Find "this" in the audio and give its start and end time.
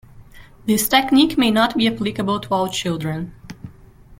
0.65-0.89